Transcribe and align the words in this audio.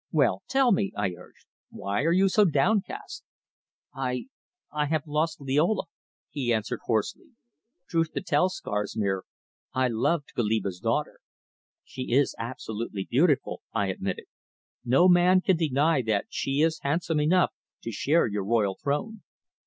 "Well, 0.11 0.41
tell 0.47 0.71
me," 0.71 0.91
I 0.97 1.11
urged. 1.13 1.45
"Why 1.69 2.01
are 2.05 2.11
you 2.11 2.27
so 2.27 2.43
downcast?" 2.43 3.23
"I 3.93 4.25
I 4.73 4.87
have 4.87 5.05
lost 5.05 5.39
Liola," 5.39 5.83
he 6.31 6.51
answered 6.51 6.79
hoarsely. 6.85 7.33
"Truth 7.87 8.13
to 8.13 8.21
tell, 8.23 8.49
Scarsmere, 8.49 9.25
I 9.75 9.89
loved 9.89 10.33
Goliba's 10.35 10.79
daughter." 10.79 11.19
"She 11.83 12.13
is 12.13 12.33
absolutely 12.39 13.07
beautiful," 13.11 13.61
I 13.73 13.89
admitted. 13.89 14.25
"No 14.83 15.07
man 15.07 15.39
can 15.39 15.57
deny 15.57 16.01
that 16.01 16.25
she 16.29 16.61
is 16.61 16.79
handsome 16.81 17.19
enough 17.19 17.51
to 17.83 17.91
share 17.91 18.25
your 18.25 18.43
royal 18.43 18.79
throne." 18.81 19.21